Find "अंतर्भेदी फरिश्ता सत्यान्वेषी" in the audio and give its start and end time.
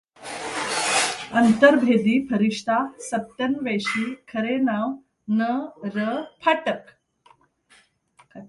1.33-4.05